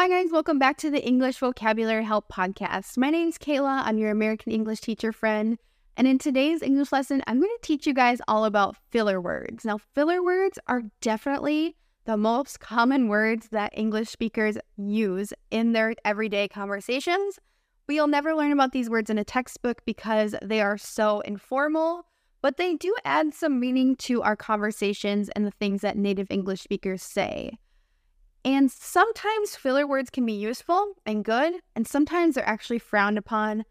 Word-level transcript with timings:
Hi, 0.00 0.08
guys. 0.08 0.32
Welcome 0.32 0.58
back 0.58 0.78
to 0.78 0.90
the 0.90 1.06
English 1.06 1.36
Vocabulary 1.36 2.04
Help 2.04 2.26
Podcast. 2.32 2.96
My 2.96 3.10
name 3.10 3.28
is 3.28 3.36
Kayla. 3.36 3.82
I'm 3.84 3.98
your 3.98 4.10
American 4.10 4.50
English 4.50 4.80
teacher 4.80 5.12
friend. 5.12 5.58
And 5.94 6.08
in 6.08 6.16
today's 6.16 6.62
English 6.62 6.90
lesson, 6.90 7.22
I'm 7.26 7.38
going 7.38 7.54
to 7.54 7.66
teach 7.66 7.86
you 7.86 7.92
guys 7.92 8.22
all 8.26 8.46
about 8.46 8.78
filler 8.88 9.20
words. 9.20 9.62
Now, 9.66 9.76
filler 9.76 10.22
words 10.22 10.58
are 10.66 10.84
definitely 11.02 11.76
the 12.06 12.16
most 12.16 12.60
common 12.60 13.08
words 13.08 13.48
that 13.50 13.76
English 13.76 14.08
speakers 14.08 14.56
use 14.78 15.34
in 15.50 15.74
their 15.74 15.94
everyday 16.02 16.48
conversations. 16.48 17.38
But 17.86 17.94
you'll 17.94 18.06
never 18.06 18.34
learn 18.34 18.52
about 18.52 18.72
these 18.72 18.88
words 18.88 19.10
in 19.10 19.18
a 19.18 19.22
textbook 19.22 19.82
because 19.84 20.34
they 20.40 20.62
are 20.62 20.78
so 20.78 21.20
informal, 21.20 22.06
but 22.40 22.56
they 22.56 22.74
do 22.74 22.96
add 23.04 23.34
some 23.34 23.60
meaning 23.60 23.96
to 23.96 24.22
our 24.22 24.34
conversations 24.34 25.28
and 25.36 25.46
the 25.46 25.50
things 25.50 25.82
that 25.82 25.98
native 25.98 26.28
English 26.30 26.62
speakers 26.62 27.02
say. 27.02 27.58
And 28.44 28.70
sometimes 28.70 29.54
filler 29.56 29.86
words 29.86 30.10
can 30.10 30.24
be 30.24 30.32
useful 30.32 30.94
and 31.04 31.24
good, 31.24 31.54
and 31.76 31.86
sometimes 31.86 32.34
they're 32.34 32.48
actually 32.48 32.78
frowned 32.78 33.18
upon 33.18 33.64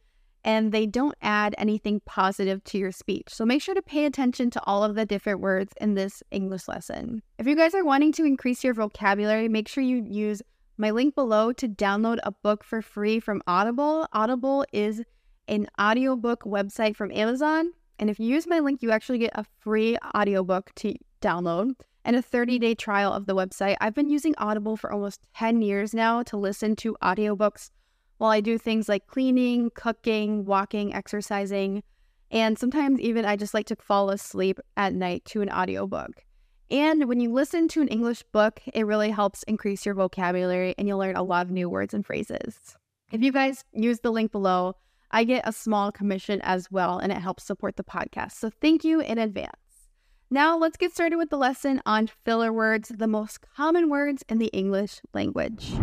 and 0.44 0.72
they 0.72 0.86
don't 0.86 1.16
add 1.22 1.54
anything 1.58 2.02
positive 2.06 2.64
to 2.64 2.78
your 2.78 2.92
speech. 2.92 3.26
So 3.28 3.46
make 3.46 3.62
sure 3.62 3.76
to 3.76 3.82
pay 3.82 4.06
attention 4.06 4.50
to 4.52 4.64
all 4.66 4.84
of 4.84 4.96
the 4.96 5.06
different 5.06 5.42
words 5.42 5.74
in 5.82 5.96
this 5.96 6.24
English 6.32 6.68
lesson. 6.68 7.22
If 7.38 7.46
you 7.46 7.56
guys 7.56 7.76
are 7.76 7.84
wanting 7.84 8.14
to 8.14 8.24
increase 8.24 8.64
your 8.64 8.74
vocabulary, 8.74 9.50
make 9.50 9.68
sure 9.68 9.84
you 9.84 10.04
use 10.08 10.42
my 10.78 10.92
link 10.92 11.14
below 11.14 11.52
to 11.54 11.68
download 11.68 12.20
a 12.24 12.32
book 12.32 12.64
for 12.64 12.82
free 12.82 13.20
from 13.20 13.42
Audible. 13.48 14.08
Audible 14.14 14.66
is 14.72 15.04
an 15.50 15.68
audiobook 15.80 16.44
website 16.44 16.96
from 16.96 17.12
Amazon. 17.12 17.72
And 17.98 18.10
if 18.10 18.18
you 18.18 18.28
use 18.28 18.48
my 18.48 18.60
link, 18.60 18.82
you 18.82 18.92
actually 18.92 19.18
get 19.18 19.32
a 19.36 19.44
free 19.60 19.98
audiobook 20.16 20.74
to 20.76 20.96
download 21.22 21.74
and 22.10 22.16
a 22.16 22.24
30 22.24 22.58
day 22.58 22.74
trial 22.74 23.14
of 23.14 23.28
the 23.28 23.36
website. 23.36 23.78
I've 23.80 23.94
been 23.94 24.10
using 24.10 24.34
Audible 24.40 24.76
for 24.76 24.92
almost 24.92 25.28
10 25.36 25.62
years 25.62 25.94
now 25.94 26.24
to 26.24 26.38
listen 26.38 26.76
to 26.78 26.98
audiobooks 27.04 27.70
while 28.18 28.32
I 28.32 28.42
do 28.42 28.58
things 28.58 28.90
like 28.90 29.06
cleaning, 29.06 29.70
cooking, 29.76 30.44
walking, 30.44 30.92
exercising, 30.92 31.84
and 32.32 32.58
sometimes 32.58 33.00
even 33.00 33.26
I 33.26 33.36
just 33.36 33.54
like 33.54 33.68
to 33.68 33.76
fall 33.76 34.10
asleep 34.10 34.60
at 34.76 34.96
night 34.96 35.24
to 35.26 35.44
an 35.44 35.52
audiobook. 35.52 36.26
And 36.72 37.08
when 37.08 37.20
you 37.20 37.32
listen 37.32 37.68
to 37.68 37.82
an 37.82 37.88
English 37.90 38.24
book, 38.32 38.60
it 38.74 38.88
really 38.88 39.12
helps 39.12 39.44
increase 39.44 39.86
your 39.86 39.94
vocabulary 39.94 40.74
and 40.80 40.88
you'll 40.88 40.98
learn 40.98 41.16
a 41.16 41.22
lot 41.22 41.46
of 41.46 41.52
new 41.52 41.70
words 41.70 41.94
and 41.94 42.04
phrases. 42.04 42.76
If 43.12 43.22
you 43.22 43.32
guys 43.32 43.64
use 43.72 44.00
the 44.00 44.12
link 44.12 44.32
below, 44.32 44.74
I 45.12 45.26
get 45.26 45.48
a 45.48 45.52
small 45.52 45.92
commission 45.92 46.42
as 46.42 46.72
well, 46.72 46.98
and 46.98 47.12
it 47.12 47.20
helps 47.20 47.44
support 47.44 47.76
the 47.76 47.84
podcast. 47.84 48.32
So 48.32 48.50
thank 48.50 48.84
you 48.84 49.00
in 49.00 49.20
advance. 49.20 49.59
Now 50.32 50.56
let's 50.56 50.78
get 50.78 50.94
started 50.94 51.16
with 51.18 51.32
the 51.32 51.38
lesson 51.38 51.82
on 51.88 52.06
filler 52.06 52.54
words, 52.54 52.90
the 52.90 53.08
most 53.08 53.42
common 53.42 53.90
words 53.90 54.24
in 54.30 54.38
the 54.38 54.52
English 54.54 55.02
language. 55.12 55.74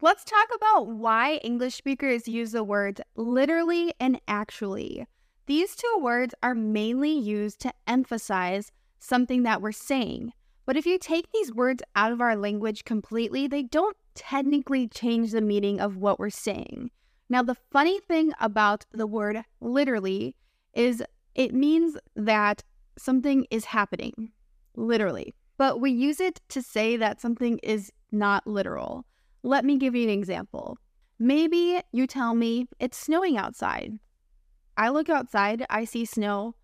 Let's 0.00 0.22
talk 0.22 0.46
about 0.54 0.86
why 0.86 1.38
English 1.38 1.74
speakers 1.74 2.28
use 2.28 2.52
the 2.52 2.62
words 2.62 3.00
literally 3.16 3.92
and 3.98 4.20
actually. 4.28 5.08
These 5.46 5.74
two 5.74 5.98
words 6.00 6.36
are 6.40 6.54
mainly 6.54 7.10
used 7.10 7.58
to 7.62 7.72
emphasize 7.88 8.70
something 9.00 9.42
that 9.42 9.60
we're 9.60 9.72
saying. 9.72 10.34
But 10.64 10.76
if 10.76 10.86
you 10.86 10.96
take 10.96 11.26
these 11.32 11.52
words 11.52 11.82
out 11.96 12.12
of 12.12 12.20
our 12.20 12.36
language 12.36 12.84
completely, 12.84 13.48
they 13.48 13.64
don't 13.64 13.96
technically 14.14 14.86
change 14.86 15.32
the 15.32 15.40
meaning 15.40 15.80
of 15.80 15.96
what 15.96 16.20
we're 16.20 16.30
saying. 16.30 16.92
Now, 17.28 17.42
the 17.42 17.56
funny 17.72 17.98
thing 17.98 18.34
about 18.40 18.86
the 18.92 19.06
word 19.08 19.42
literally 19.60 20.36
is 20.74 21.02
it 21.34 21.52
means 21.52 21.96
that 22.14 22.62
something 23.00 23.46
is 23.50 23.64
happening, 23.66 24.32
literally. 24.74 25.34
But 25.56 25.80
we 25.80 25.90
use 25.90 26.20
it 26.20 26.40
to 26.50 26.62
say 26.62 26.96
that 26.96 27.20
something 27.20 27.58
is 27.62 27.92
not 28.12 28.46
literal. 28.46 29.04
Let 29.42 29.64
me 29.64 29.76
give 29.76 29.94
you 29.94 30.04
an 30.04 30.10
example. 30.10 30.78
Maybe 31.18 31.80
you 31.92 32.06
tell 32.06 32.34
me 32.34 32.68
it's 32.78 32.96
snowing 32.96 33.36
outside. 33.36 33.98
I 34.76 34.90
look 34.90 35.08
outside, 35.08 35.66
I 35.68 35.84
see 35.84 36.04
snow. 36.04 36.54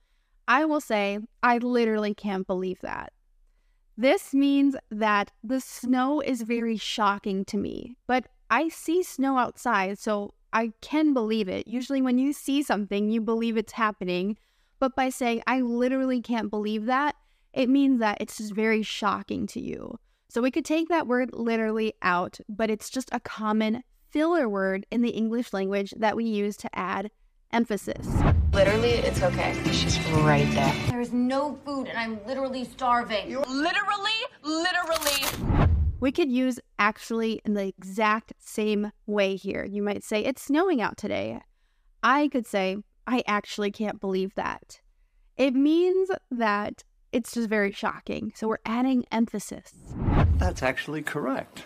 I 0.47 0.65
will 0.65 0.81
say, 0.81 1.19
I 1.43 1.59
literally 1.59 2.15
can't 2.15 2.47
believe 2.47 2.81
that. 2.83 3.13
This 3.97 4.35
means 4.35 4.77
that 4.91 5.31
the 5.43 5.61
snow 5.61 6.21
is 6.21 6.43
very 6.43 6.77
shocking 6.77 7.45
to 7.47 7.57
me, 7.57 7.97
but 8.07 8.27
I 8.51 8.69
see 8.69 9.03
snow 9.03 9.39
outside, 9.39 9.99
so 9.99 10.35
I 10.53 10.73
can 10.81 11.15
believe 11.15 11.49
it. 11.49 11.67
Usually, 11.67 12.03
when 12.03 12.19
you 12.19 12.33
see 12.33 12.63
something, 12.63 13.11
you 13.11 13.21
believe 13.21 13.57
it's 13.57 13.73
happening. 13.73 14.37
But 14.79 14.97
by 14.97 15.09
saying, 15.09 15.43
I 15.47 15.61
literally 15.61 16.21
can't 16.21 16.51
believe 16.51 16.87
that, 16.87 17.17
it 17.53 17.69
means 17.69 18.01
that 18.01 18.19
it's 18.21 18.39
just 18.39 18.53
very 18.53 18.83
shocking 18.83 19.47
to 19.49 19.61
you. 19.61 19.99
So 20.29 20.43
we 20.43 20.51
could 20.51 20.65
take 20.65 20.89
that 20.89 21.07
word 21.07 21.31
literally 21.33 21.95
out, 22.03 22.41
but 22.49 22.71
it's 22.71 22.91
just 22.91 23.09
a 23.13 23.21
common 23.21 23.85
filler 24.11 24.49
word 24.49 24.87
in 24.91 25.03
the 25.03 25.11
English 25.11 25.53
language 25.53 25.95
that 25.97 26.17
we 26.17 26.25
use 26.25 26.57
to 26.59 26.71
add 26.77 27.11
emphasis. 27.53 28.09
Literally, 28.53 28.91
it's 28.91 29.23
okay. 29.23 29.55
She's 29.71 29.99
right 30.11 30.49
there. 30.53 30.75
There 30.89 31.01
is 31.01 31.13
no 31.13 31.59
food 31.65 31.87
and 31.87 31.97
I'm 31.97 32.25
literally 32.27 32.65
starving. 32.65 33.31
You're 33.31 33.45
literally, 33.45 34.11
literally. 34.43 35.69
We 36.01 36.13
could 36.13 36.31
use 36.31 36.59
actually 36.79 37.41
in 37.45 37.55
the 37.55 37.67
exact 37.67 38.33
same 38.39 38.93
way 39.07 39.37
here. 39.37 39.65
You 39.65 39.83
might 39.83 40.05
say, 40.05 40.25
It's 40.25 40.43
snowing 40.43 40.83
out 40.83 40.97
today. 40.97 41.41
I 42.03 42.29
could 42.29 42.47
say, 42.47 42.79
I 43.07 43.23
actually 43.27 43.71
can't 43.71 44.01
believe 44.01 44.35
that. 44.35 44.81
It 45.37 45.55
means 45.55 46.11
that 46.31 46.85
it's 47.13 47.35
just 47.35 47.49
very 47.49 47.73
shocking. 47.73 48.33
So 48.35 48.49
we're 48.49 48.59
adding 48.65 49.05
emphasis. 49.13 49.73
That's 50.37 50.63
actually 50.63 51.03
correct. 51.03 51.65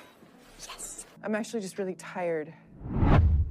Yes. 0.66 1.06
I'm 1.22 1.34
actually 1.34 1.60
just 1.60 1.78
really 1.78 1.94
tired. 1.94 2.52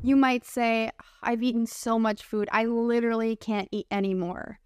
You 0.03 0.16
might 0.16 0.46
say, 0.46 0.92
I've 1.24 1.44
eaten 1.44 1.66
so 1.66 1.98
much 2.00 2.24
food, 2.24 2.48
I 2.52 2.66
literally 2.66 3.36
can't 3.36 3.68
eat 3.72 3.88
anymore. 3.92 4.59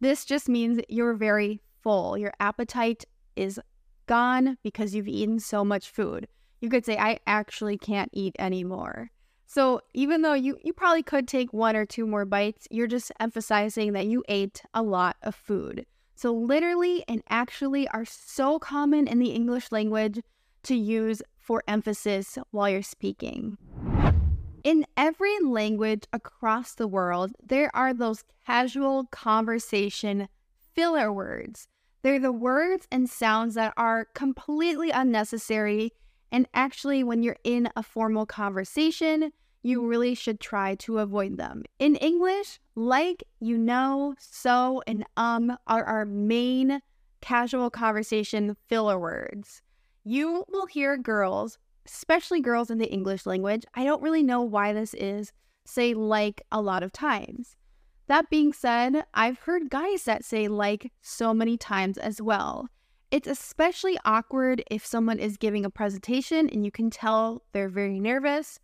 This 0.00 0.24
just 0.24 0.48
means 0.48 0.80
you're 0.88 1.14
very 1.14 1.60
full. 1.82 2.18
Your 2.18 2.32
appetite 2.38 3.04
is 3.36 3.58
gone 4.06 4.58
because 4.62 4.94
you've 4.94 5.08
eaten 5.08 5.40
so 5.40 5.64
much 5.64 5.90
food. 5.90 6.28
You 6.60 6.68
could 6.68 6.84
say, 6.84 6.96
I 6.96 7.18
actually 7.26 7.78
can't 7.78 8.10
eat 8.12 8.36
anymore. 8.38 9.10
So 9.46 9.80
even 9.92 10.22
though 10.22 10.34
you, 10.34 10.58
you 10.62 10.72
probably 10.72 11.02
could 11.02 11.28
take 11.28 11.52
one 11.52 11.76
or 11.76 11.84
two 11.84 12.06
more 12.06 12.24
bites, 12.24 12.66
you're 12.70 12.86
just 12.86 13.12
emphasizing 13.20 13.92
that 13.92 14.06
you 14.06 14.24
ate 14.28 14.62
a 14.72 14.82
lot 14.82 15.16
of 15.22 15.34
food. 15.34 15.86
So 16.14 16.32
literally 16.32 17.04
and 17.08 17.22
actually 17.28 17.88
are 17.88 18.04
so 18.04 18.58
common 18.58 19.06
in 19.06 19.18
the 19.18 19.30
English 19.30 19.70
language 19.72 20.20
to 20.64 20.74
use 20.74 21.22
for 21.36 21.62
emphasis 21.68 22.38
while 22.50 22.70
you're 22.70 22.82
speaking. 22.82 23.58
In 24.62 24.86
every 24.96 25.38
language 25.40 26.04
across 26.12 26.74
the 26.74 26.88
world, 26.88 27.32
there 27.44 27.70
are 27.74 27.92
those 27.92 28.24
casual 28.46 29.04
conversation 29.10 30.28
filler 30.74 31.12
words. 31.12 31.68
They're 32.02 32.18
the 32.18 32.32
words 32.32 32.86
and 32.90 33.08
sounds 33.08 33.54
that 33.56 33.74
are 33.76 34.06
completely 34.14 34.90
unnecessary. 34.90 35.92
And 36.34 36.48
actually, 36.52 37.04
when 37.04 37.22
you're 37.22 37.36
in 37.44 37.68
a 37.76 37.82
formal 37.84 38.26
conversation, 38.26 39.32
you 39.62 39.86
really 39.86 40.16
should 40.16 40.40
try 40.40 40.74
to 40.74 40.98
avoid 40.98 41.36
them. 41.36 41.62
In 41.78 41.94
English, 41.94 42.58
like, 42.74 43.22
you 43.38 43.56
know, 43.56 44.16
so, 44.18 44.82
and 44.88 45.04
um 45.16 45.56
are 45.68 45.84
our 45.84 46.04
main 46.04 46.80
casual 47.20 47.70
conversation 47.70 48.56
filler 48.66 48.98
words. 48.98 49.62
You 50.02 50.44
will 50.48 50.66
hear 50.66 50.96
girls, 50.96 51.56
especially 51.86 52.40
girls 52.40 52.68
in 52.68 52.78
the 52.78 52.92
English 52.92 53.26
language, 53.26 53.64
I 53.74 53.84
don't 53.84 54.02
really 54.02 54.24
know 54.24 54.42
why 54.42 54.72
this 54.72 54.92
is, 54.94 55.32
say 55.64 55.94
like 55.94 56.42
a 56.50 56.60
lot 56.60 56.82
of 56.82 56.90
times. 56.90 57.54
That 58.08 58.28
being 58.28 58.52
said, 58.52 59.04
I've 59.14 59.38
heard 59.38 59.70
guys 59.70 60.02
that 60.06 60.24
say 60.24 60.48
like 60.48 60.90
so 61.00 61.32
many 61.32 61.56
times 61.56 61.96
as 61.96 62.20
well. 62.20 62.68
It's 63.10 63.28
especially 63.28 63.96
awkward 64.04 64.62
if 64.70 64.84
someone 64.84 65.18
is 65.18 65.36
giving 65.36 65.64
a 65.64 65.70
presentation 65.70 66.48
and 66.48 66.64
you 66.64 66.70
can 66.70 66.90
tell 66.90 67.42
they're 67.52 67.68
very 67.68 68.00
nervous 68.00 68.58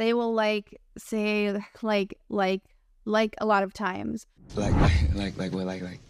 they 0.00 0.14
will 0.14 0.32
like 0.32 0.80
say 0.96 1.54
like 1.82 2.18
like 2.28 2.62
like 3.04 3.34
a 3.38 3.46
lot 3.46 3.62
of 3.62 3.72
times. 3.72 4.26
Like 4.56 4.74
like 5.14 5.36
like 5.36 5.52
what 5.52 5.66
like 5.66 5.82
like 5.82 6.00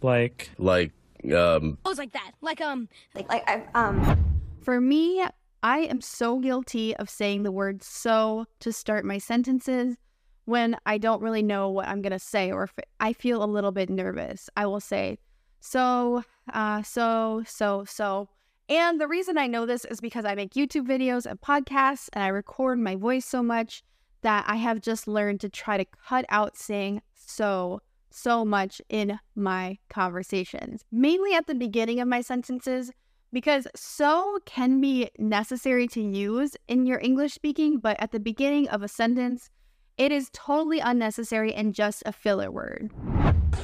like 0.00 0.50
like 0.58 0.92
um 1.34 1.78
I 1.84 1.88
was 1.88 1.98
like 1.98 2.12
that. 2.12 2.32
Like 2.40 2.60
um 2.60 2.88
like 3.14 3.28
like 3.28 3.42
I 3.48 3.64
um 3.74 4.40
For 4.62 4.80
me, 4.80 5.24
I 5.62 5.78
am 5.80 6.00
so 6.00 6.38
guilty 6.38 6.94
of 6.96 7.10
saying 7.10 7.42
the 7.42 7.52
word 7.52 7.82
so 7.82 8.46
to 8.60 8.72
start 8.72 9.04
my 9.04 9.18
sentences 9.18 9.96
when 10.44 10.76
I 10.86 10.98
don't 10.98 11.22
really 11.22 11.42
know 11.42 11.68
what 11.68 11.88
I'm 11.88 12.02
going 12.02 12.12
to 12.12 12.18
say 12.18 12.50
or 12.50 12.64
if 12.64 12.72
I 12.98 13.12
feel 13.12 13.44
a 13.44 13.46
little 13.46 13.70
bit 13.70 13.88
nervous. 13.88 14.50
I 14.56 14.66
will 14.66 14.80
say 14.80 15.18
so 15.64 16.24
uh 16.52 16.82
so 16.82 17.42
so 17.46 17.84
so 17.86 18.28
and 18.68 19.00
the 19.00 19.08
reason 19.08 19.38
I 19.38 19.46
know 19.46 19.64
this 19.64 19.84
is 19.84 20.00
because 20.00 20.24
I 20.24 20.34
make 20.34 20.54
YouTube 20.54 20.86
videos 20.86 21.24
and 21.26 21.40
podcasts 21.40 22.08
and 22.12 22.24
I 22.24 22.28
record 22.28 22.78
my 22.78 22.96
voice 22.96 23.24
so 23.24 23.42
much 23.42 23.82
that 24.22 24.44
I 24.48 24.56
have 24.56 24.80
just 24.80 25.06
learned 25.06 25.40
to 25.40 25.48
try 25.48 25.76
to 25.76 25.84
cut 25.84 26.24
out 26.28 26.56
saying 26.56 27.02
so, 27.12 27.80
so 28.10 28.44
much 28.44 28.80
in 28.88 29.18
my 29.34 29.78
conversations, 29.90 30.84
mainly 30.90 31.34
at 31.34 31.46
the 31.46 31.54
beginning 31.54 32.00
of 32.00 32.08
my 32.08 32.20
sentences. 32.22 32.92
because 33.32 33.66
so 33.74 34.38
can 34.44 34.80
be 34.80 35.10
necessary 35.18 35.88
to 35.88 36.00
use 36.02 36.56
in 36.68 36.86
your 36.86 37.00
English 37.00 37.32
speaking, 37.32 37.78
but 37.78 37.96
at 38.00 38.12
the 38.12 38.20
beginning 38.20 38.68
of 38.68 38.82
a 38.82 38.88
sentence, 38.88 39.50
it 39.96 40.12
is 40.12 40.30
totally 40.32 40.80
unnecessary 40.80 41.52
and 41.54 41.74
just 41.74 42.02
a 42.06 42.12
filler 42.12 42.50
word. 42.50 42.90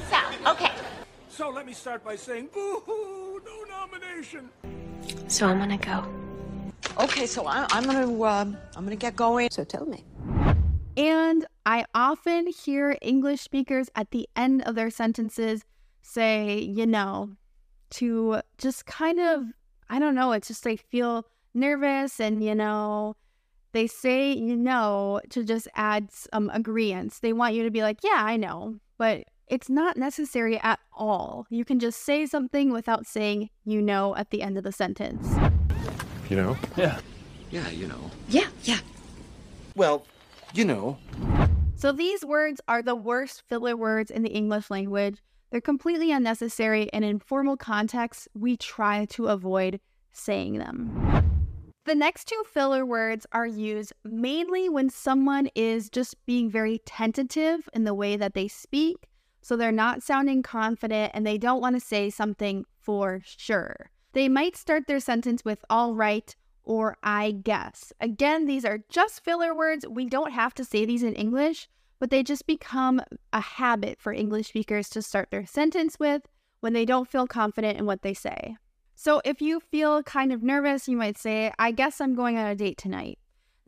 So, 0.09 0.17
okay. 0.51 0.71
So 1.39 1.49
let 1.49 1.65
me 1.65 1.71
start 1.71 2.03
by 2.03 2.17
saying, 2.17 2.49
boo-hoo, 2.53 3.41
no 3.45 3.63
nomination. 3.69 4.49
So 5.29 5.47
I'm 5.47 5.57
gonna 5.57 5.77
go. 5.77 6.03
Okay, 7.01 7.25
so 7.25 7.47
I, 7.47 7.65
I'm 7.69 7.85
gonna 7.85 8.21
uh, 8.21 8.43
I'm 8.75 8.83
gonna 8.83 8.97
get 8.97 9.15
going. 9.15 9.47
So 9.49 9.63
tell 9.63 9.85
me. 9.85 10.03
And 10.97 11.45
I 11.65 11.85
often 11.95 12.47
hear 12.47 12.97
English 13.01 13.39
speakers 13.39 13.89
at 13.95 14.11
the 14.11 14.27
end 14.35 14.63
of 14.63 14.75
their 14.75 14.89
sentences 14.89 15.63
say, 16.01 16.59
you 16.59 16.85
know, 16.85 17.37
to 17.91 18.41
just 18.57 18.85
kind 18.85 19.21
of, 19.21 19.43
I 19.89 19.97
don't 19.97 20.15
know, 20.15 20.33
it's 20.33 20.49
just 20.49 20.65
they 20.65 20.75
feel 20.75 21.25
nervous 21.53 22.19
and, 22.19 22.43
you 22.43 22.53
know, 22.53 23.15
they 23.71 23.87
say, 23.87 24.33
you 24.33 24.57
know, 24.57 25.21
to 25.29 25.45
just 25.45 25.69
add 25.73 26.11
some 26.11 26.49
agreements. 26.53 27.19
They 27.19 27.31
want 27.31 27.53
you 27.53 27.63
to 27.63 27.71
be 27.71 27.81
like, 27.81 27.99
yeah, 28.03 28.17
I 28.25 28.35
know, 28.35 28.81
but 28.97 29.23
it's 29.49 29.69
not 29.69 29.97
necessary 29.97 30.59
at 30.61 30.79
all. 30.93 31.47
You 31.49 31.65
can 31.65 31.79
just 31.79 32.05
say 32.05 32.25
something 32.25 32.71
without 32.71 33.07
saying, 33.07 33.49
you 33.65 33.81
know, 33.81 34.15
at 34.15 34.29
the 34.29 34.41
end 34.41 34.57
of 34.57 34.63
the 34.63 34.71
sentence. 34.71 35.27
You 36.29 36.37
know? 36.37 36.57
Yeah. 36.77 36.99
Yeah, 37.49 37.67
you 37.69 37.87
know. 37.87 38.11
Yeah, 38.29 38.47
yeah. 38.63 38.77
Well, 39.75 40.05
you 40.53 40.65
know. 40.65 40.99
So 41.75 41.91
these 41.91 42.23
words 42.23 42.61
are 42.67 42.83
the 42.83 42.95
worst 42.95 43.43
filler 43.49 43.75
words 43.75 44.11
in 44.11 44.21
the 44.21 44.29
English 44.29 44.69
language. 44.69 45.17
They're 45.49 45.61
completely 45.61 46.11
unnecessary, 46.11 46.93
and 46.93 47.03
in 47.03 47.17
formal 47.17 47.57
contexts, 47.57 48.27
we 48.35 48.55
try 48.55 49.05
to 49.05 49.27
avoid 49.27 49.79
saying 50.11 50.59
them. 50.59 51.33
The 51.85 51.95
next 51.95 52.27
two 52.27 52.43
filler 52.53 52.85
words 52.85 53.25
are 53.31 53.47
used 53.47 53.93
mainly 54.03 54.69
when 54.69 54.91
someone 54.91 55.49
is 55.55 55.89
just 55.89 56.23
being 56.27 56.51
very 56.51 56.81
tentative 56.85 57.67
in 57.73 57.83
the 57.83 57.95
way 57.95 58.15
that 58.15 58.35
they 58.35 58.47
speak. 58.47 59.07
So 59.41 59.55
they're 59.55 59.71
not 59.71 60.03
sounding 60.03 60.43
confident 60.43 61.11
and 61.13 61.25
they 61.25 61.37
don't 61.37 61.61
want 61.61 61.75
to 61.75 61.79
say 61.79 62.09
something 62.09 62.65
for 62.79 63.21
sure. 63.23 63.89
They 64.13 64.27
might 64.27 64.55
start 64.55 64.87
their 64.87 64.99
sentence 64.99 65.45
with 65.45 65.63
all 65.69 65.95
right 65.95 66.35
or 66.63 66.97
I 67.03 67.31
guess. 67.31 67.91
Again, 67.99 68.45
these 68.45 68.65
are 68.65 68.79
just 68.89 69.23
filler 69.23 69.55
words. 69.55 69.85
We 69.87 70.05
don't 70.05 70.31
have 70.31 70.53
to 70.55 70.65
say 70.65 70.85
these 70.85 71.03
in 71.03 71.15
English, 71.15 71.67
but 71.99 72.09
they 72.09 72.23
just 72.23 72.45
become 72.45 73.01
a 73.33 73.41
habit 73.41 73.99
for 73.99 74.13
English 74.13 74.49
speakers 74.49 74.89
to 74.89 75.01
start 75.01 75.31
their 75.31 75.45
sentence 75.45 75.99
with 75.99 76.23
when 76.59 76.73
they 76.73 76.85
don't 76.85 77.09
feel 77.09 77.27
confident 77.27 77.79
in 77.79 77.85
what 77.85 78.01
they 78.01 78.13
say. 78.13 78.55
So 78.95 79.21
if 79.23 79.41
you 79.41 79.59
feel 79.59 80.03
kind 80.03 80.33
of 80.33 80.43
nervous, 80.43 80.87
you 80.87 80.97
might 80.97 81.17
say, 81.17 81.53
I 81.57 81.71
guess 81.71 82.01
I'm 82.01 82.15
going 82.15 82.37
on 82.37 82.47
a 82.47 82.55
date 82.55 82.77
tonight. 82.77 83.17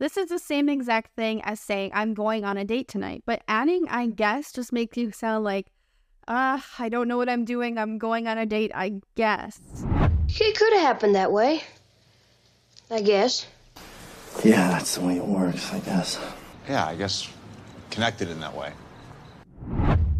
This 0.02 0.16
is 0.16 0.30
the 0.30 0.40
same 0.40 0.68
exact 0.68 1.14
thing 1.14 1.40
as 1.42 1.60
saying, 1.60 1.92
I'm 1.94 2.12
going 2.12 2.44
on 2.44 2.56
a 2.56 2.64
date 2.64 2.88
tonight, 2.88 3.22
but 3.24 3.40
adding 3.46 3.86
I 3.88 4.08
guess 4.08 4.50
just 4.50 4.72
makes 4.72 4.96
you 4.96 5.12
sound 5.12 5.44
like, 5.44 5.68
uh, 6.26 6.58
I 6.76 6.88
don't 6.88 7.06
know 7.06 7.16
what 7.16 7.28
I'm 7.28 7.44
doing. 7.44 7.78
I'm 7.78 7.98
going 7.98 8.26
on 8.26 8.36
a 8.36 8.44
date, 8.44 8.72
I 8.74 8.94
guess. 9.14 9.60
It 10.26 10.58
could 10.58 10.72
have 10.72 10.82
happened 10.82 11.14
that 11.14 11.30
way. 11.30 11.62
I 12.90 13.00
guess. 13.00 13.46
Yeah, 14.42 14.70
that's 14.70 14.96
the 14.96 15.02
way 15.02 15.18
it 15.18 15.24
works, 15.24 15.72
I 15.72 15.78
guess. 15.78 16.18
Yeah, 16.68 16.84
I 16.84 16.96
guess 16.96 17.30
connected 17.90 18.28
in 18.28 18.40
that 18.40 18.56
way. 18.56 18.72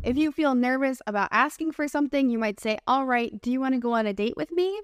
If 0.04 0.16
you 0.16 0.30
feel 0.30 0.54
nervous 0.54 1.02
about 1.08 1.30
asking 1.32 1.72
for 1.72 1.88
something, 1.88 2.30
you 2.30 2.38
might 2.38 2.60
say, 2.60 2.78
All 2.86 3.04
right, 3.04 3.32
do 3.42 3.50
you 3.50 3.58
want 3.58 3.74
to 3.74 3.80
go 3.80 3.94
on 3.94 4.06
a 4.06 4.12
date 4.12 4.36
with 4.36 4.52
me? 4.52 4.80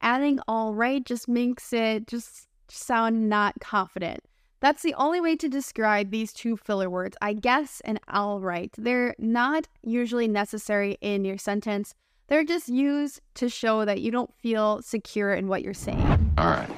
Adding 0.00 0.40
all 0.48 0.74
right 0.74 1.06
just 1.06 1.28
makes 1.28 1.72
it 1.72 2.08
just 2.08 2.48
sound 2.76 3.28
not 3.28 3.60
confident. 3.60 4.20
That's 4.60 4.82
the 4.82 4.94
only 4.94 5.20
way 5.20 5.36
to 5.36 5.48
describe 5.48 6.10
these 6.10 6.32
two 6.32 6.56
filler 6.56 6.88
words, 6.88 7.16
I 7.20 7.34
guess 7.34 7.82
and 7.84 8.00
all 8.08 8.40
right. 8.40 8.72
They're 8.78 9.14
not 9.18 9.68
usually 9.82 10.28
necessary 10.28 10.96
in 11.00 11.24
your 11.24 11.38
sentence. 11.38 11.94
They're 12.28 12.44
just 12.44 12.68
used 12.68 13.20
to 13.34 13.48
show 13.48 13.84
that 13.84 14.00
you 14.00 14.10
don't 14.10 14.34
feel 14.34 14.80
secure 14.80 15.34
in 15.34 15.48
what 15.48 15.62
you're 15.62 15.74
saying. 15.74 16.34
All 16.38 16.46
right. 16.46 16.70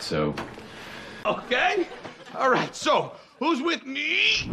So, 0.00 0.34
Okay. 1.28 1.86
All 2.34 2.50
right, 2.50 2.74
so 2.74 3.12
who's 3.38 3.60
with 3.60 3.84
me? 3.84 4.50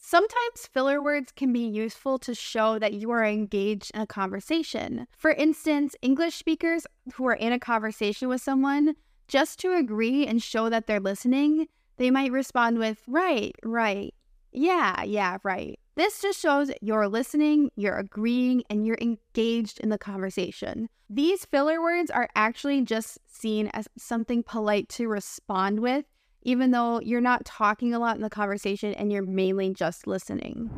Sometimes 0.00 0.66
filler 0.72 1.00
words 1.02 1.32
can 1.32 1.52
be 1.52 1.60
useful 1.60 2.18
to 2.18 2.34
show 2.34 2.78
that 2.78 2.92
you 2.94 3.10
are 3.12 3.24
engaged 3.24 3.92
in 3.94 4.00
a 4.00 4.06
conversation. 4.06 5.06
For 5.16 5.30
instance, 5.30 5.94
English 6.02 6.34
speakers 6.34 6.86
who 7.14 7.26
are 7.26 7.34
in 7.34 7.52
a 7.52 7.58
conversation 7.58 8.28
with 8.28 8.42
someone, 8.42 8.94
just 9.28 9.58
to 9.60 9.74
agree 9.74 10.26
and 10.26 10.42
show 10.42 10.68
that 10.68 10.86
they're 10.86 11.00
listening, 11.00 11.68
they 11.96 12.10
might 12.10 12.32
respond 12.32 12.78
with, 12.78 13.02
right, 13.06 13.54
right, 13.64 14.14
yeah, 14.52 15.02
yeah, 15.02 15.38
right. 15.42 15.78
This 15.94 16.20
just 16.20 16.40
shows 16.40 16.70
you're 16.80 17.08
listening, 17.08 17.70
you're 17.76 17.96
agreeing, 17.96 18.62
and 18.70 18.86
you're 18.86 18.98
engaged 19.00 19.80
in 19.80 19.88
the 19.88 19.98
conversation. 19.98 20.88
These 21.08 21.44
filler 21.44 21.82
words 21.82 22.10
are 22.10 22.28
actually 22.34 22.82
just 22.82 23.18
seen 23.26 23.68
as 23.74 23.88
something 23.98 24.42
polite 24.42 24.88
to 24.90 25.08
respond 25.08 25.80
with, 25.80 26.06
even 26.42 26.70
though 26.70 27.00
you're 27.00 27.20
not 27.20 27.44
talking 27.44 27.92
a 27.92 27.98
lot 27.98 28.16
in 28.16 28.22
the 28.22 28.30
conversation 28.30 28.94
and 28.94 29.12
you're 29.12 29.24
mainly 29.24 29.74
just 29.74 30.06
listening. 30.06 30.70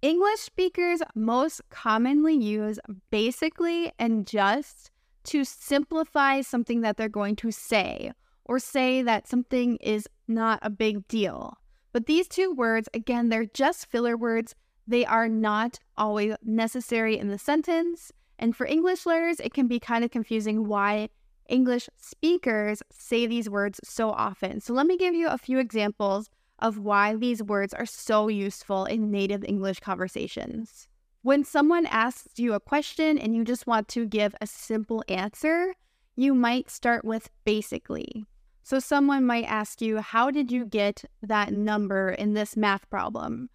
English 0.00 0.40
speakers 0.40 1.00
most 1.14 1.60
commonly 1.70 2.34
use 2.34 2.78
basically 3.10 3.92
and 3.98 4.26
just 4.26 4.90
to 5.24 5.44
simplify 5.44 6.40
something 6.40 6.80
that 6.82 6.96
they're 6.96 7.08
going 7.08 7.36
to 7.36 7.50
say 7.50 8.12
or 8.44 8.58
say 8.58 9.02
that 9.02 9.28
something 9.28 9.76
is 9.76 10.08
not 10.26 10.58
a 10.62 10.70
big 10.70 11.06
deal. 11.08 11.58
But 11.92 12.06
these 12.06 12.28
two 12.28 12.52
words, 12.52 12.88
again, 12.94 13.28
they're 13.28 13.46
just 13.46 13.86
filler 13.86 14.16
words. 14.16 14.54
They 14.86 15.04
are 15.04 15.28
not 15.28 15.78
always 15.96 16.34
necessary 16.42 17.18
in 17.18 17.28
the 17.28 17.38
sentence. 17.38 18.12
And 18.38 18.56
for 18.56 18.66
English 18.66 19.04
learners, 19.04 19.40
it 19.40 19.52
can 19.52 19.66
be 19.66 19.80
kind 19.80 20.04
of 20.04 20.10
confusing 20.10 20.66
why 20.66 21.08
English 21.48 21.88
speakers 21.96 22.82
say 22.90 23.26
these 23.26 23.50
words 23.50 23.80
so 23.84 24.10
often. 24.10 24.60
So 24.60 24.72
let 24.72 24.86
me 24.86 24.96
give 24.96 25.14
you 25.14 25.28
a 25.28 25.38
few 25.38 25.58
examples 25.58 26.28
of 26.58 26.78
why 26.78 27.14
these 27.14 27.42
words 27.42 27.72
are 27.72 27.86
so 27.86 28.28
useful 28.28 28.84
in 28.84 29.10
native 29.10 29.44
English 29.44 29.80
conversations. 29.80 30.87
When 31.22 31.44
someone 31.44 31.86
asks 31.86 32.38
you 32.38 32.54
a 32.54 32.60
question 32.60 33.18
and 33.18 33.34
you 33.34 33.44
just 33.44 33.66
want 33.66 33.88
to 33.88 34.06
give 34.06 34.34
a 34.40 34.46
simple 34.46 35.02
answer, 35.08 35.74
you 36.16 36.32
might 36.32 36.70
start 36.70 37.04
with 37.04 37.28
basically. 37.44 38.24
So 38.62 38.78
someone 38.78 39.26
might 39.26 39.44
ask 39.44 39.80
you, 39.80 39.98
How 39.98 40.30
did 40.30 40.52
you 40.52 40.64
get 40.64 41.04
that 41.22 41.52
number 41.52 42.10
in 42.10 42.34
this 42.34 42.56
math 42.56 42.88
problem? 42.90 43.50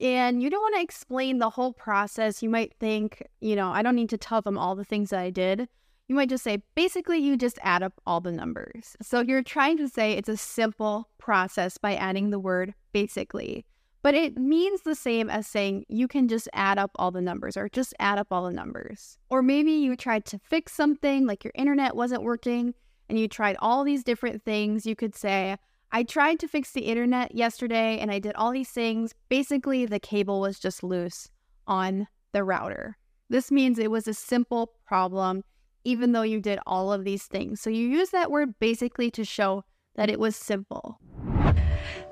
And 0.00 0.42
you 0.42 0.50
don't 0.50 0.62
want 0.62 0.74
to 0.74 0.82
explain 0.82 1.38
the 1.38 1.50
whole 1.50 1.72
process. 1.72 2.42
You 2.42 2.50
might 2.50 2.74
think, 2.80 3.22
you 3.40 3.54
know, 3.54 3.70
I 3.70 3.82
don't 3.82 3.94
need 3.94 4.10
to 4.10 4.18
tell 4.18 4.42
them 4.42 4.58
all 4.58 4.74
the 4.74 4.84
things 4.84 5.10
that 5.10 5.20
I 5.20 5.30
did. 5.30 5.68
You 6.08 6.16
might 6.16 6.28
just 6.28 6.44
say, 6.44 6.62
basically, 6.74 7.18
you 7.18 7.36
just 7.36 7.58
add 7.62 7.82
up 7.82 7.94
all 8.06 8.20
the 8.20 8.32
numbers. 8.32 8.96
So 9.00 9.20
you're 9.20 9.42
trying 9.42 9.76
to 9.78 9.88
say 9.88 10.12
it's 10.12 10.28
a 10.28 10.36
simple 10.36 11.08
process 11.18 11.78
by 11.78 11.94
adding 11.94 12.30
the 12.30 12.38
word 12.38 12.74
basically. 12.92 13.64
But 14.04 14.14
it 14.14 14.36
means 14.36 14.82
the 14.82 14.94
same 14.94 15.30
as 15.30 15.46
saying 15.46 15.86
you 15.88 16.08
can 16.08 16.28
just 16.28 16.46
add 16.52 16.76
up 16.76 16.90
all 16.96 17.10
the 17.10 17.22
numbers 17.22 17.56
or 17.56 17.70
just 17.70 17.94
add 17.98 18.18
up 18.18 18.26
all 18.30 18.44
the 18.44 18.52
numbers. 18.52 19.16
Or 19.30 19.40
maybe 19.42 19.72
you 19.72 19.96
tried 19.96 20.26
to 20.26 20.38
fix 20.38 20.74
something 20.74 21.26
like 21.26 21.42
your 21.42 21.54
internet 21.54 21.96
wasn't 21.96 22.22
working 22.22 22.74
and 23.08 23.18
you 23.18 23.28
tried 23.28 23.56
all 23.60 23.82
these 23.82 24.04
different 24.04 24.42
things. 24.44 24.84
You 24.84 24.94
could 24.94 25.14
say, 25.14 25.56
I 25.90 26.02
tried 26.02 26.38
to 26.40 26.48
fix 26.48 26.72
the 26.72 26.82
internet 26.82 27.34
yesterday 27.34 27.98
and 27.98 28.10
I 28.10 28.18
did 28.18 28.34
all 28.34 28.52
these 28.52 28.68
things. 28.68 29.14
Basically, 29.30 29.86
the 29.86 29.98
cable 29.98 30.38
was 30.38 30.58
just 30.58 30.82
loose 30.82 31.30
on 31.66 32.06
the 32.32 32.44
router. 32.44 32.98
This 33.30 33.50
means 33.50 33.78
it 33.78 33.90
was 33.90 34.06
a 34.06 34.12
simple 34.12 34.72
problem, 34.86 35.44
even 35.82 36.12
though 36.12 36.20
you 36.20 36.42
did 36.42 36.58
all 36.66 36.92
of 36.92 37.04
these 37.04 37.24
things. 37.24 37.58
So 37.62 37.70
you 37.70 37.88
use 37.88 38.10
that 38.10 38.30
word 38.30 38.58
basically 38.58 39.10
to 39.12 39.24
show 39.24 39.64
that 39.94 40.10
it 40.10 40.20
was 40.20 40.36
simple. 40.36 41.00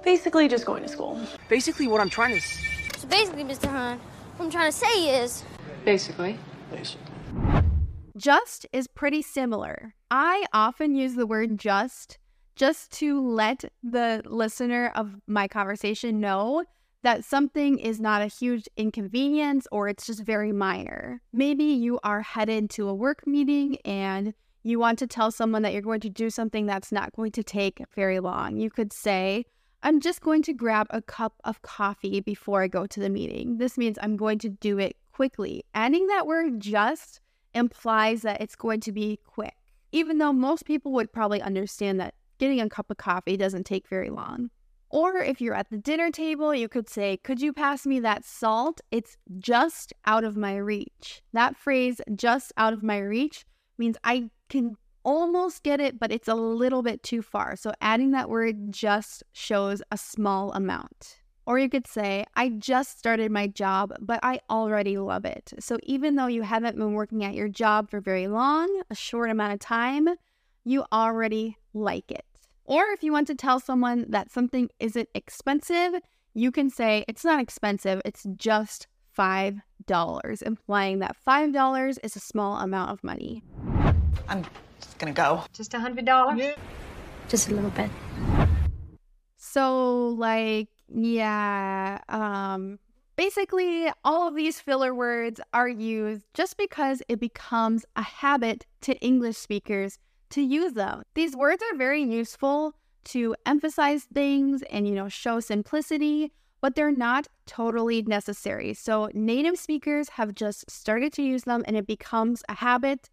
Basically, 0.04 0.48
just 0.48 0.66
going 0.66 0.82
to 0.82 0.88
school. 0.88 1.20
Basically, 1.48 1.86
what 1.86 2.00
I'm 2.00 2.10
trying 2.10 2.34
to. 2.34 2.40
So 2.98 3.08
basically, 3.08 3.44
Mr. 3.44 3.68
Hunt, 3.68 4.00
what 4.36 4.46
I'm 4.46 4.50
trying 4.50 4.70
to 4.70 4.76
say 4.76 5.22
is. 5.22 5.44
Basically. 5.84 6.38
Basically. 6.70 7.12
Just 8.16 8.66
is 8.72 8.86
pretty 8.88 9.22
similar. 9.22 9.94
I 10.10 10.44
often 10.52 10.94
use 10.94 11.14
the 11.14 11.26
word 11.26 11.58
just 11.58 12.18
just 12.54 12.92
to 12.92 13.20
let 13.20 13.64
the 13.82 14.22
listener 14.26 14.92
of 14.94 15.16
my 15.26 15.48
conversation 15.48 16.20
know 16.20 16.64
that 17.02 17.24
something 17.24 17.78
is 17.78 18.00
not 18.00 18.22
a 18.22 18.26
huge 18.26 18.68
inconvenience 18.76 19.66
or 19.72 19.88
it's 19.88 20.06
just 20.06 20.22
very 20.22 20.52
minor. 20.52 21.20
Maybe 21.32 21.64
you 21.64 21.98
are 22.04 22.20
headed 22.20 22.70
to 22.70 22.88
a 22.88 22.94
work 22.94 23.26
meeting 23.26 23.78
and 23.84 24.34
you 24.62 24.78
want 24.78 24.98
to 25.00 25.06
tell 25.06 25.32
someone 25.32 25.62
that 25.62 25.72
you're 25.72 25.82
going 25.82 26.00
to 26.00 26.10
do 26.10 26.30
something 26.30 26.66
that's 26.66 26.92
not 26.92 27.12
going 27.16 27.32
to 27.32 27.42
take 27.42 27.82
very 27.94 28.20
long. 28.20 28.56
You 28.56 28.70
could 28.70 28.92
say, 28.92 29.46
I'm 29.82 30.00
just 30.00 30.20
going 30.20 30.42
to 30.42 30.52
grab 30.52 30.86
a 30.90 31.02
cup 31.02 31.34
of 31.44 31.62
coffee 31.62 32.20
before 32.20 32.62
I 32.62 32.68
go 32.68 32.86
to 32.86 33.00
the 33.00 33.10
meeting. 33.10 33.58
This 33.58 33.76
means 33.76 33.98
I'm 34.00 34.16
going 34.16 34.38
to 34.40 34.48
do 34.48 34.78
it 34.78 34.96
quickly. 35.12 35.64
Adding 35.74 36.06
that 36.06 36.26
word 36.26 36.60
just 36.60 37.20
implies 37.54 38.22
that 38.22 38.40
it's 38.40 38.54
going 38.56 38.80
to 38.80 38.92
be 38.92 39.18
quick. 39.24 39.54
even 39.94 40.16
though 40.18 40.32
most 40.32 40.64
people 40.64 40.90
would 40.92 41.12
probably 41.12 41.42
understand 41.42 42.00
that 42.00 42.14
getting 42.38 42.60
a 42.60 42.68
cup 42.68 42.90
of 42.90 42.96
coffee 42.96 43.36
doesn't 43.36 43.64
take 43.64 43.86
very 43.88 44.08
long. 44.08 44.50
Or 44.88 45.16
if 45.18 45.40
you're 45.40 45.54
at 45.54 45.70
the 45.70 45.78
dinner 45.78 46.10
table, 46.10 46.54
you 46.54 46.68
could 46.68 46.88
say, 46.88 47.16
Could 47.18 47.40
you 47.40 47.52
pass 47.52 47.86
me 47.86 48.00
that 48.00 48.24
salt? 48.24 48.80
It's 48.90 49.16
just 49.38 49.92
out 50.04 50.24
of 50.24 50.36
my 50.36 50.56
reach. 50.56 51.22
That 51.32 51.56
phrase, 51.56 52.00
just 52.14 52.52
out 52.56 52.72
of 52.72 52.82
my 52.82 52.98
reach, 52.98 53.44
means 53.78 53.96
I 54.04 54.30
can 54.48 54.76
almost 55.04 55.62
get 55.62 55.80
it, 55.80 55.98
but 55.98 56.12
it's 56.12 56.28
a 56.28 56.34
little 56.34 56.82
bit 56.82 57.02
too 57.02 57.22
far. 57.22 57.56
So 57.56 57.72
adding 57.80 58.12
that 58.12 58.28
word 58.28 58.72
just 58.72 59.22
shows 59.32 59.82
a 59.90 59.96
small 59.96 60.52
amount. 60.52 61.18
Or 61.44 61.58
you 61.58 61.68
could 61.68 61.88
say, 61.88 62.24
I 62.36 62.50
just 62.50 62.98
started 62.98 63.32
my 63.32 63.48
job, 63.48 63.94
but 64.00 64.20
I 64.22 64.40
already 64.48 64.96
love 64.98 65.24
it. 65.24 65.52
So 65.58 65.78
even 65.82 66.14
though 66.14 66.28
you 66.28 66.42
haven't 66.42 66.78
been 66.78 66.92
working 66.92 67.24
at 67.24 67.34
your 67.34 67.48
job 67.48 67.90
for 67.90 68.00
very 68.00 68.28
long, 68.28 68.82
a 68.90 68.94
short 68.94 69.28
amount 69.28 69.54
of 69.54 69.58
time, 69.58 70.08
you 70.64 70.84
already 70.92 71.56
like 71.74 72.12
it. 72.12 72.24
Or 72.64 72.84
if 72.92 73.02
you 73.02 73.10
want 73.10 73.26
to 73.26 73.34
tell 73.34 73.58
someone 73.58 74.06
that 74.10 74.30
something 74.30 74.70
isn't 74.78 75.08
expensive, 75.14 75.94
you 76.32 76.52
can 76.52 76.70
say, 76.70 77.04
it's 77.08 77.24
not 77.24 77.40
expensive, 77.40 78.00
it's 78.04 78.24
just 78.36 78.86
$5, 79.18 79.62
implying 80.42 81.00
that 81.00 81.16
$5 81.26 81.98
is 82.04 82.14
a 82.16 82.20
small 82.20 82.58
amount 82.58 82.90
of 82.92 83.02
money. 83.02 83.42
I'm 84.28 84.44
just 84.82 84.98
gonna 84.98 85.12
go. 85.12 85.44
Just 85.52 85.74
a 85.74 85.80
hundred 85.80 86.04
dollars? 86.04 86.38
Yeah. 86.38 86.54
Just 87.28 87.48
a 87.48 87.54
little 87.54 87.70
bit. 87.70 87.90
So, 89.36 90.08
like, 90.08 90.68
yeah, 90.88 91.98
um, 92.08 92.78
basically, 93.16 93.90
all 94.04 94.28
of 94.28 94.34
these 94.34 94.60
filler 94.60 94.94
words 94.94 95.40
are 95.52 95.68
used 95.68 96.22
just 96.34 96.56
because 96.56 97.02
it 97.08 97.20
becomes 97.20 97.84
a 97.96 98.02
habit 98.02 98.66
to 98.82 98.96
English 98.98 99.36
speakers 99.36 99.98
to 100.30 100.42
use 100.42 100.72
them. 100.74 101.02
These 101.14 101.36
words 101.36 101.62
are 101.62 101.76
very 101.76 102.02
useful 102.02 102.74
to 103.04 103.34
emphasize 103.44 104.04
things 104.04 104.62
and, 104.70 104.86
you 104.86 104.94
know, 104.94 105.08
show 105.08 105.40
simplicity, 105.40 106.32
but 106.60 106.74
they're 106.74 106.92
not 106.92 107.26
totally 107.46 108.02
necessary. 108.02 108.74
So, 108.74 109.10
native 109.12 109.58
speakers 109.58 110.10
have 110.10 110.34
just 110.34 110.70
started 110.70 111.12
to 111.14 111.22
use 111.22 111.42
them 111.44 111.62
and 111.66 111.76
it 111.76 111.86
becomes 111.86 112.42
a 112.48 112.54
habit. 112.54 113.10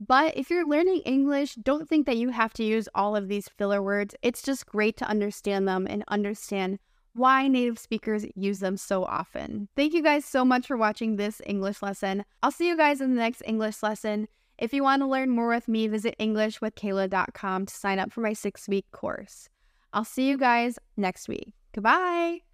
But 0.00 0.36
if 0.36 0.50
you're 0.50 0.66
learning 0.66 1.02
English, 1.04 1.54
don't 1.56 1.88
think 1.88 2.06
that 2.06 2.16
you 2.16 2.30
have 2.30 2.52
to 2.54 2.64
use 2.64 2.88
all 2.94 3.16
of 3.16 3.28
these 3.28 3.48
filler 3.48 3.82
words. 3.82 4.14
It's 4.22 4.42
just 4.42 4.66
great 4.66 4.96
to 4.98 5.08
understand 5.08 5.66
them 5.66 5.86
and 5.88 6.04
understand 6.08 6.78
why 7.14 7.48
native 7.48 7.78
speakers 7.78 8.24
use 8.36 8.60
them 8.60 8.76
so 8.76 9.04
often. 9.04 9.68
Thank 9.74 9.92
you 9.92 10.02
guys 10.02 10.24
so 10.24 10.44
much 10.44 10.66
for 10.66 10.76
watching 10.76 11.16
this 11.16 11.42
English 11.44 11.82
lesson. 11.82 12.24
I'll 12.42 12.52
see 12.52 12.68
you 12.68 12.76
guys 12.76 13.00
in 13.00 13.14
the 13.14 13.20
next 13.20 13.42
English 13.44 13.82
lesson. 13.82 14.28
If 14.56 14.72
you 14.72 14.82
want 14.82 15.02
to 15.02 15.06
learn 15.06 15.30
more 15.30 15.48
with 15.48 15.68
me, 15.68 15.88
visit 15.88 16.16
EnglishWithKayla.com 16.20 17.66
to 17.66 17.74
sign 17.74 17.98
up 17.98 18.12
for 18.12 18.20
my 18.20 18.32
six 18.32 18.68
week 18.68 18.86
course. 18.92 19.48
I'll 19.92 20.04
see 20.04 20.28
you 20.28 20.36
guys 20.36 20.78
next 20.96 21.28
week. 21.28 21.54
Goodbye. 21.72 22.47